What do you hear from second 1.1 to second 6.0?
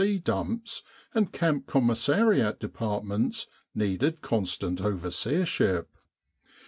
and camp commissariat departments, needed constant overseership.